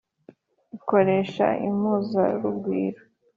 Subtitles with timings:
[0.77, 3.01] Ikoresha impuzarugwiro.